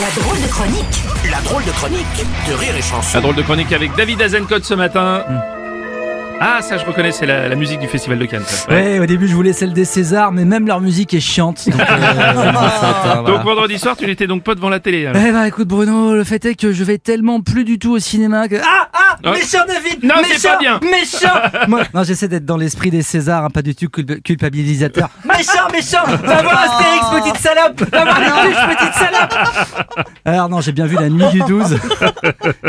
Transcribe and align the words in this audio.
La 0.00 0.22
drôle 0.22 0.42
de 0.42 0.46
chronique. 0.48 1.02
La 1.30 1.40
drôle 1.40 1.64
de 1.64 1.70
chronique 1.70 2.06
de 2.48 2.52
Rire 2.54 2.76
et 2.76 2.82
Chanson. 2.82 3.10
La 3.14 3.20
drôle 3.20 3.34
de 3.36 3.42
chronique 3.42 3.72
avec 3.72 3.94
David 3.96 4.20
Azencott 4.20 4.64
ce 4.64 4.74
matin. 4.74 5.22
Ah, 6.38 6.58
ça 6.60 6.76
je 6.76 6.84
reconnais, 6.84 7.12
c'est 7.12 7.24
la, 7.24 7.48
la 7.48 7.54
musique 7.54 7.80
du 7.80 7.86
Festival 7.88 8.18
de 8.18 8.26
Cannes. 8.26 8.42
ça. 8.46 8.68
Ouais, 8.70 8.98
au 8.98 9.06
début 9.06 9.26
je 9.26 9.34
voulais 9.34 9.54
celle 9.54 9.72
des 9.72 9.86
Césars, 9.86 10.32
mais 10.32 10.44
même 10.44 10.66
leur 10.66 10.82
musique 10.82 11.14
est 11.14 11.20
chiante. 11.20 11.66
Donc, 11.70 11.80
euh, 11.80 11.84
hein, 11.88 12.32
voilà. 12.52 13.22
Donc 13.26 13.42
vendredi 13.42 13.78
soir, 13.78 13.96
tu 13.96 14.04
n'étais 14.04 14.26
donc 14.26 14.42
pas 14.42 14.54
devant 14.54 14.68
la 14.68 14.78
télé. 14.78 15.06
alors. 15.06 15.22
Eh 15.26 15.32
bah 15.32 15.48
écoute 15.48 15.66
Bruno, 15.66 16.14
le 16.14 16.24
fait 16.24 16.44
est 16.44 16.54
que 16.54 16.72
je 16.72 16.84
vais 16.84 16.98
tellement 16.98 17.40
plus 17.40 17.64
du 17.64 17.78
tout 17.78 17.92
au 17.92 17.98
cinéma 17.98 18.48
que... 18.48 18.56
Ah 18.56 18.88
ah 18.92 19.05
Ah. 19.24 19.32
Méchant 19.32 19.64
David 19.66 20.04
Non, 20.04 20.14
c'est 20.24 20.48
pas 20.48 20.58
bien. 20.58 20.80
Méchant 20.82 21.34
Moi, 21.68 21.82
Non, 21.94 22.02
j'essaie 22.04 22.28
d'être 22.28 22.44
dans 22.44 22.56
l'esprit 22.56 22.90
des 22.90 23.02
Césars, 23.02 23.44
hein, 23.44 23.50
pas 23.50 23.62
du 23.62 23.74
tout 23.74 23.86
culp- 23.88 24.22
culpabilisateur. 24.22 25.08
méchant, 25.24 25.68
méchant 25.72 26.04
Va 26.24 26.42
voir 26.42 26.58
Astérix, 26.58 27.22
petite 27.22 27.42
salope 27.42 27.80
Va 27.92 28.04
voir 28.04 28.20
les 28.44 28.76
petite 28.76 28.94
salope 28.94 30.06
Alors 30.24 30.48
non, 30.48 30.60
j'ai 30.60 30.72
bien 30.72 30.86
vu 30.86 30.96
la 30.96 31.08
nuit 31.08 31.26
du 31.32 31.40
12. 31.40 31.78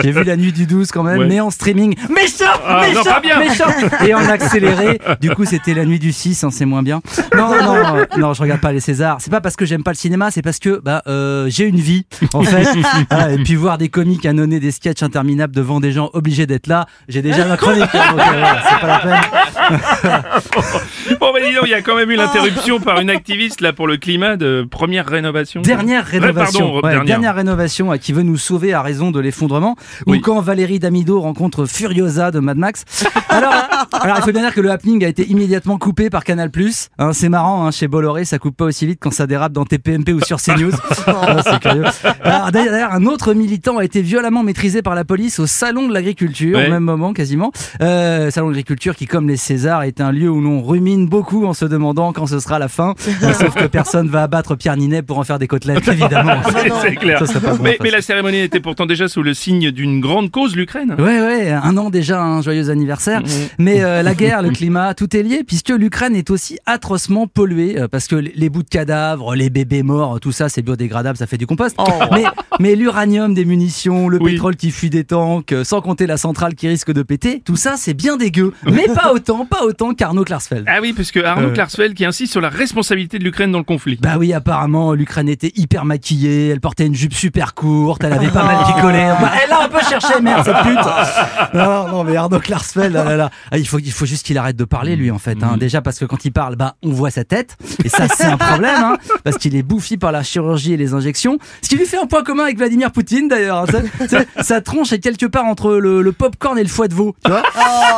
J'ai 0.04 0.12
vu 0.12 0.24
la 0.24 0.36
nuit 0.38 0.52
du 0.54 0.66
12 0.66 0.92
quand 0.92 1.04
même, 1.04 1.20
Ouais. 1.20 1.28
mais 1.28 1.40
en 1.40 1.50
streaming. 1.50 1.96
Méchant 2.10 2.46
Ah, 2.66 2.84
non, 2.88 3.00
Méchant 3.00 3.04
pas 3.04 3.20
bien. 3.20 3.40
Méchant 3.40 3.66
Et 4.06 4.14
en 4.14 4.28
accéléré, 4.30 5.00
du 5.22 5.32
coup 5.32 5.46
c'était 5.46 5.74
la 5.74 5.86
nuit 5.86 6.00
du 6.00 6.12
6, 6.12 6.44
hein, 6.44 6.50
c'est 6.52 6.66
moins 6.66 6.84
bien. 6.84 7.02
Non, 7.36 7.50
non, 7.62 7.76
euh, 7.76 8.06
non, 8.18 8.34
je 8.34 8.42
regarde 8.42 8.62
pas 8.62 8.72
les 8.72 8.80
Césars. 8.80 9.18
C'est 9.20 9.32
pas 9.32 9.42
parce 9.42 9.56
que 9.56 9.66
j'aime 9.66 9.84
pas 9.84 9.92
le 9.92 9.98
cinéma, 9.98 10.32
c'est 10.32 10.42
parce 10.42 10.60
que 10.60 10.80
bah, 10.84 11.02
euh, 11.08 11.48
j'ai 11.50 11.66
une 11.66 11.80
vie, 11.80 12.06
en 12.34 12.44
fait. 12.44 12.68
Voilà, 13.10 13.32
et 13.32 13.38
puis 13.44 13.56
voir 13.56 13.78
des 13.78 13.90
comiques 13.90 14.26
annonner 14.26 14.60
des 14.60 14.72
sketchs 14.72 15.04
interminables 15.04 15.54
devant 15.56 15.80
des 15.80 15.92
gens 15.92 16.10
obligés 16.14 16.37
d'être 16.46 16.68
là, 16.68 16.86
j'ai 17.08 17.22
déjà 17.22 17.46
ma 17.46 17.58
chronique. 17.58 17.84
hein, 17.94 18.12
donc, 18.12 18.20
euh, 18.20 18.24
voilà, 18.32 18.62
c'est 18.70 18.80
pas 18.82 18.88
la 18.88 19.00
peine. 19.00 19.22
Bon, 21.20 21.32
bah 21.34 21.40
dis 21.46 21.54
donc, 21.56 21.64
il 21.66 21.70
y 21.72 21.74
a 21.74 21.82
quand 21.82 21.96
même 21.96 22.12
eu 22.12 22.16
l'interruption 22.16 22.80
par 22.80 23.00
une 23.00 23.10
activiste 23.10 23.62
là 23.62 23.74
pour 23.74 23.88
le 23.88 23.98
climat 23.98 24.36
de 24.38 24.68
première 24.70 25.06
rénovation. 25.08 25.62
Dernière 25.62 26.04
Ouais, 26.06 26.20
rénovation. 26.20 26.60
pardon, 26.60 26.76
Ouais, 26.76 26.82
dernière. 26.92 27.06
dernière 27.06 27.36
rénovation 27.36 27.92
euh, 27.94 27.98
qui 27.98 28.14
veut 28.14 28.22
nous 28.24 28.38
sauver 28.38 28.74
à 28.74 28.82
raison 28.82 29.12
de 29.12 29.20
l'effondrement. 29.20 29.76
Oui. 30.06 30.18
Ou 30.18 30.22
quand 30.22 30.40
Valérie 30.42 30.80
Damido 30.80 31.20
rencontre 31.20 31.66
Furiosa 31.66 32.32
de 32.32 32.40
Mad 32.40 32.58
Max. 32.58 32.84
Alors, 33.30 33.54
alors 33.94 34.18
il 34.18 34.24
faut 34.24 34.32
bien 34.32 34.42
dire 34.42 34.54
que 34.54 34.62
le 34.62 34.70
happening 34.72 35.04
a 35.06 35.08
été 35.08 35.26
immédiatement 35.28 35.78
coupé 35.78 36.10
par 36.10 36.24
Canal+. 36.24 36.52
Hein, 37.00 37.14
c'est 37.14 37.30
marrant, 37.30 37.66
hein, 37.66 37.72
chez 37.72 37.88
Bolloré, 37.88 38.26
ça 38.26 38.38
coupe 38.38 38.56
pas 38.58 38.66
aussi 38.66 38.86
vite 38.86 39.00
quand 39.02 39.12
ça 39.12 39.28
dérape 39.28 39.54
dans 39.54 39.66
TPMP 39.66 40.14
ou 40.14 40.22
sur 40.22 40.40
CNews. 40.42 40.72
Ah, 41.08 41.38
c'est 41.44 41.60
curieux. 41.60 41.84
Alors, 42.22 42.52
D'ailleurs, 42.52 42.72
d'ailleurs, 42.72 42.94
un 42.94 43.06
autre 43.06 43.34
militant 43.34 43.78
a 43.78 43.84
été 43.86 44.02
violemment 44.02 44.44
maîtrisé 44.44 44.82
par 44.82 44.94
la 44.96 45.04
police 45.06 45.40
au 45.40 45.48
salon 45.48 45.88
de 45.88 45.94
l'agriculture, 45.94 46.27
Ouais. 46.28 46.68
au 46.68 46.70
même 46.70 46.84
moment 46.84 47.14
quasiment. 47.14 47.52
Euh, 47.82 48.30
salon 48.32 48.48
de 48.48 48.52
l'agriculture 48.54 48.96
qui, 48.96 49.06
comme 49.06 49.28
les 49.28 49.38
Césars, 49.38 49.84
est 49.84 50.02
un 50.02 50.12
lieu 50.12 50.30
où 50.30 50.42
l'on 50.42 50.62
rumine 50.64 51.08
beaucoup 51.08 51.46
en 51.46 51.54
se 51.54 51.66
demandant 51.66 52.14
quand 52.14 52.28
ce 52.28 52.40
sera 52.40 52.60
la 52.60 52.68
fin. 52.68 52.94
Sauf 53.22 53.54
que 53.56 53.68
personne 53.68 54.08
va 54.10 54.24
abattre 54.24 54.56
Pierre 54.56 54.78
Ninet 54.78 55.02
pour 55.02 55.18
en 55.20 55.24
faire 55.24 55.40
des 55.40 55.48
côtelettes, 55.48 55.88
évidemment. 55.88 56.42
C'est- 56.52 56.72
c'est 56.82 56.96
clair. 56.96 57.20
Ça 57.20 57.26
serait 57.28 57.40
pas 57.40 57.56
bon, 57.56 57.64
mais, 57.82 57.90
la 57.92 58.02
cérémonie 58.02 58.40
était 58.40 58.60
pourtant 58.60 58.86
déjà 58.86 59.08
sous 59.08 59.24
le 59.24 59.34
signe 59.34 59.72
d'une 59.72 60.00
grande 60.02 60.32
cause, 60.32 60.56
l'Ukraine. 60.56 60.96
Ouais, 60.98 61.22
ouais, 61.22 61.52
un 61.52 61.78
an 61.78 61.90
déjà, 61.90 62.22
un 62.22 62.42
joyeux 62.42 62.70
anniversaire. 62.70 63.22
Mais 63.58 63.84
euh, 63.84 64.02
la 64.04 64.14
guerre, 64.16 64.42
le 64.42 64.50
climat, 64.50 64.94
tout 64.94 65.16
est 65.16 65.24
lié, 65.24 65.44
puisque 65.46 65.70
l'Ukraine 65.70 66.16
est 66.16 66.30
aussi 66.30 66.58
atrocement 66.66 67.28
polluée, 67.28 67.80
euh, 67.80 67.88
parce 67.88 68.08
que 68.08 68.16
les 68.16 68.50
bouts 68.50 68.64
de 68.64 68.70
cadavres, 68.70 69.36
les 69.36 69.50
bébés 69.50 69.84
morts, 69.84 70.20
tout 70.20 70.32
ça, 70.32 70.50
c'est 70.50 70.62
biodégradable, 70.62 71.18
ça 71.18 71.28
fait 71.28 71.38
du 71.38 71.48
compost. 71.48 71.76
Mais, 72.14 72.24
mais 72.60 72.76
l'uranium 72.76 73.34
des 73.34 73.46
munitions, 73.46 74.10
le 74.10 74.20
Oui. 74.22 74.34
pétrole 74.34 74.56
qui 74.56 74.72
fuit 74.72 74.90
des 74.90 75.04
tanks, 75.04 75.54
sans 75.64 75.82
compter 75.82 76.08
la 76.08 76.17
centrale 76.18 76.56
qui 76.56 76.68
risque 76.68 76.92
de 76.92 77.02
péter, 77.04 77.42
tout 77.46 77.56
ça, 77.56 77.76
c'est 77.78 77.94
bien 77.94 78.18
dégueu. 78.18 78.54
Mais 78.66 78.88
pas 78.88 79.12
autant, 79.14 79.46
pas 79.46 79.64
autant 79.64 79.94
qu'Arnaud 79.94 80.24
Klarsfeld. 80.24 80.66
Ah 80.68 80.80
oui, 80.82 80.94
parce 80.94 81.12
que 81.12 81.20
Arnaud 81.24 81.50
Euh. 81.50 81.54
Klarsfeld 81.54 81.94
qui 81.94 82.06
insiste 82.06 82.32
sur 82.32 82.42
la 82.42 82.50
responsabilité 82.50 83.20
de 83.20 83.24
l'Ukraine 83.24 83.52
dans 83.52 83.58
le 83.60 83.64
conflit. 83.64 83.98
Bah 84.02 84.16
oui, 84.18 84.34
apparemment, 84.34 84.94
l'Ukraine 84.94 85.30
était 85.30 85.52
hyper 85.56 85.86
maquillée, 85.86 86.50
elle 86.50 86.60
portait 86.62 86.86
une 86.86 86.96
jupe 86.96 87.14
super 87.14 87.54
courte, 87.54 88.04
elle 88.04 88.14
avait 88.14 88.28
pas 88.30 88.44
mal 88.44 88.58
picolé. 88.66 88.98
Bah, 89.22 89.32
elle 89.44 89.52
a 89.52 89.64
un 89.64 89.70
peu 89.70 89.80
cherché, 89.88 90.20
merde, 90.22 90.44
cette 90.46 90.58
pute. 90.64 91.54
Non, 91.54 91.88
non, 91.90 92.04
mais 92.04 92.16
Arnaud 92.16 92.40
Klarsfeld, 92.40 92.94
là, 92.94 93.04
là, 93.04 93.16
là. 93.16 93.30
Ah, 93.52 93.58
il, 93.58 93.68
faut, 93.68 93.80
il 93.80 93.92
faut 93.92 94.06
juste 94.06 94.26
qu'il 94.26 94.38
arrête 94.38 94.56
de 94.56 94.66
parler, 94.66 94.96
lui, 94.96 95.12
en 95.12 95.20
fait. 95.20 95.42
Hein. 95.44 95.58
Déjà, 95.58 95.82
parce 95.82 96.00
que 96.00 96.06
quand 96.06 96.26
il 96.26 96.32
parle, 96.32 96.56
bah, 96.56 96.76
on 96.84 96.92
voit 96.92 97.12
sa 97.12 97.24
tête. 97.24 97.58
Et 97.84 97.90
ça, 97.90 98.08
c'est 98.08 98.26
un 98.26 98.38
problème, 98.38 98.76
hein, 98.84 98.98
parce 99.24 99.38
qu'il 99.38 99.56
est 99.56 99.64
bouffi 99.64 99.98
par 99.98 100.12
la 100.12 100.24
chirurgie 100.24 100.74
et 100.74 100.78
les 100.78 100.94
injections. 100.94 101.38
Ce 101.62 101.70
qui 101.70 101.76
lui 101.78 101.86
fait 101.86 101.98
un 101.98 102.06
point 102.08 102.24
commun 102.24 102.44
avec 102.44 102.58
Vladimir 102.58 102.92
Poutine, 102.92 103.28
d'ailleurs. 103.28 103.66
hein. 103.74 104.24
Sa 104.42 104.62
tronche 104.62 104.92
est 104.94 105.00
quelque 105.00 105.26
part 105.26 105.46
entre 105.46 105.76
le, 105.76 106.02
le 106.02 106.07
popcorn 106.12 106.58
et 106.58 106.64
le 106.64 106.70
foie 106.70 106.88
de 106.88 106.94
veau, 106.94 107.16
tu 107.24 107.32
vois. 107.32 107.44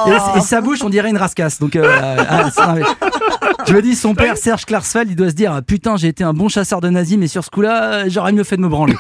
Et, 0.08 0.38
et 0.38 0.42
sa 0.42 0.62
bouche, 0.62 0.80
on 0.84 0.90
dirait 0.90 1.10
une 1.10 1.18
rascasse. 1.18 1.60
Donc, 1.60 1.76
euh, 1.76 1.86
ah, 2.30 2.76
je 3.68 3.74
me 3.74 3.82
dis, 3.82 3.96
son 3.96 4.16
père, 4.16 4.38
Serge 4.38 4.66
Klarsfeld, 4.66 5.10
il 5.10 5.16
doit 5.16 5.30
se 5.30 5.36
dire 5.36 5.62
Putain, 5.66 5.98
j'ai 5.98 6.08
été 6.08 6.24
un 6.24 6.34
bon 6.34 6.50
chasseur 6.50 6.82
de 6.82 6.90
nazis, 6.90 7.18
mais 7.18 7.28
sur 7.28 7.44
ce 7.44 7.50
coup-là, 7.50 8.08
j'aurais 8.10 8.32
mieux 8.32 8.44
fait 8.44 8.58
de 8.58 8.62
me 8.62 8.70
branler. 8.70 8.96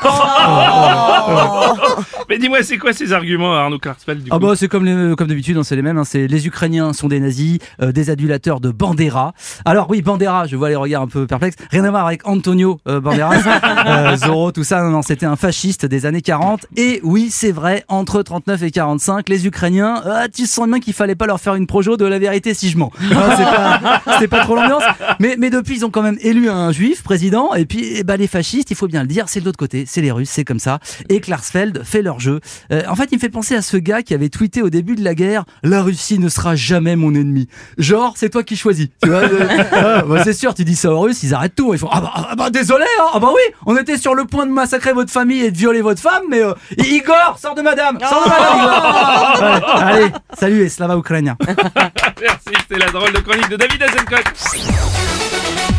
Mais 2.29 2.37
dis-moi, 2.37 2.59
c'est 2.61 2.77
quoi 2.77 2.93
ces 2.93 3.11
arguments, 3.13 3.53
Arnaud 3.55 3.79
Klarsfeld 3.79 4.23
du 4.23 4.29
Ah 4.31 4.35
coup 4.37 4.45
bah 4.45 4.53
c'est 4.55 4.67
comme 4.67 4.85
les- 4.85 5.15
comme 5.15 5.27
d'habitude, 5.27 5.57
hein, 5.57 5.63
c'est 5.63 5.75
les 5.75 5.81
mêmes. 5.81 5.97
hein, 5.97 6.03
c'est 6.03 6.27
les 6.27 6.45
Ukrainiens 6.47 6.93
sont 6.93 7.07
des 7.07 7.19
nazis, 7.19 7.57
euh, 7.81 7.91
des 7.91 8.09
adulateurs 8.11 8.59
de 8.59 8.69
Bandera. 8.69 9.33
Alors 9.65 9.89
oui, 9.89 10.01
Bandera, 10.03 10.45
je 10.45 10.55
vois 10.55 10.69
les 10.69 10.75
regards 10.75 11.01
un 11.03 11.07
peu 11.07 11.25
perplexes. 11.25 11.55
Rien 11.71 11.83
à 11.85 11.89
voir 11.89 12.05
avec 12.05 12.27
Antonio 12.27 12.79
euh, 12.87 12.99
Banderas, 13.01 13.41
euh, 13.87 14.15
Zorro, 14.17 14.51
tout 14.51 14.63
ça. 14.63 14.81
Non, 14.83 14.89
non, 14.91 15.01
c'était 15.01 15.25
un 15.25 15.35
fasciste 15.35 15.85
des 15.87 16.05
années 16.05 16.21
40. 16.21 16.67
Et 16.77 16.99
oui, 17.03 17.29
c'est 17.31 17.51
vrai, 17.51 17.83
entre 17.87 18.21
39 18.21 18.61
et 18.63 18.71
45, 18.99 19.29
les 19.29 19.47
Ukrainiens, 19.47 20.01
ah, 20.05 20.27
tu 20.27 20.45
sens 20.45 20.67
bien 20.67 20.81
qu'il 20.81 20.93
fallait 20.93 21.15
pas 21.15 21.25
leur 21.25 21.39
faire 21.39 21.55
une 21.55 21.67
projo 21.67 21.95
de 21.95 22.05
la 22.05 22.19
vérité 22.19 22.53
si 22.53 22.69
je 22.69 22.77
mens. 22.77 22.91
Hein, 23.19 24.01
c'est 24.19 24.27
pas, 24.27 24.43
trop 24.43 24.55
l'ambiance. 24.55 24.83
Mais, 25.19 25.35
mais 25.37 25.49
depuis, 25.49 25.77
ils 25.77 25.85
ont 25.85 25.89
quand 25.89 26.01
même 26.01 26.17
élu 26.21 26.49
un 26.49 26.71
juif 26.71 27.03
président. 27.03 27.53
Et 27.53 27.65
puis, 27.65 27.93
eh 27.95 28.03
ben, 28.03 28.17
les 28.17 28.27
fascistes, 28.27 28.71
il 28.71 28.75
faut 28.75 28.87
bien 28.87 29.01
le 29.01 29.07
dire, 29.07 29.25
c'est 29.27 29.39
de 29.39 29.45
l'autre 29.45 29.57
côté, 29.57 29.85
c'est 29.87 30.01
les 30.01 30.11
Russes, 30.11 30.29
c'est 30.29 30.45
comme 30.45 30.59
ça. 30.59 30.79
Et 31.09 31.19
Klarsfeld 31.19 31.83
fait 31.83 32.01
leur 32.01 32.19
jeu. 32.19 32.39
Euh, 32.71 32.83
en 32.87 32.95
fait, 32.95 33.09
il 33.11 33.15
me 33.15 33.19
fait 33.19 33.29
penser 33.29 33.55
à 33.55 33.61
ce 33.61 33.77
gars 33.77 34.03
qui 34.03 34.13
avait 34.13 34.29
tweeté 34.29 34.61
au 34.61 34.69
début 34.69 34.95
de 34.95 35.03
la 35.03 35.15
guerre 35.15 35.43
La 35.63 35.81
Russie 35.81 36.19
ne 36.19 36.29
sera 36.29 36.55
jamais 36.55 36.95
mon 36.95 37.13
ennemi. 37.13 37.47
Genre, 37.77 38.13
c'est 38.15 38.29
toi 38.29 38.43
qui 38.43 38.55
choisis. 38.55 38.87
Tu 39.03 39.09
vois, 39.09 39.19
euh, 39.19 40.01
bah, 40.07 40.23
c'est 40.23 40.33
sûr, 40.33 40.53
tu 40.53 40.63
dis 40.63 40.75
ça 40.75 40.91
aux 40.91 40.99
Russes, 40.99 41.23
ils 41.23 41.33
arrêtent 41.33 41.55
tout. 41.55 41.73
Ils 41.73 41.79
font 41.79 41.89
Ah 41.91 42.01
bah, 42.01 42.11
ah 42.15 42.35
bah, 42.35 42.49
désolé, 42.49 42.85
hein. 42.99 43.07
ah 43.13 43.19
bah 43.19 43.29
oui, 43.33 43.41
on 43.65 43.77
était 43.77 43.97
sur 43.97 44.15
le 44.15 44.25
point 44.25 44.45
de 44.45 44.51
massacrer 44.51 44.93
votre 44.93 45.11
famille 45.11 45.41
et 45.41 45.51
de 45.51 45.57
violer 45.57 45.81
votre 45.81 46.01
femme, 46.01 46.23
mais 46.29 46.41
euh, 46.41 46.53
Igor, 46.77 47.37
sors 47.39 47.55
de 47.55 47.61
madame 47.61 47.99
Sors 47.99 48.23
de 48.23 48.29
madame, 48.29 48.88
Allez, 49.81 50.11
salut 50.33 50.61
et 50.61 50.69
slava 50.69 50.95
ukrainien 50.95 51.37
Merci, 52.21 52.49
c'était 52.61 52.79
la 52.79 52.91
drôle 52.91 53.13
de 53.13 53.19
chronique 53.19 53.49
de 53.49 53.55
David 53.55 53.83
Azencott. 53.83 55.78